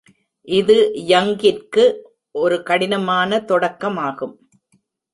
இது 0.47 0.77
யங்கிற்கு 1.07 1.85
ஒரு 2.35 2.57
கடினமான 2.63 3.39
தொடக்கமாகும். 3.47 4.35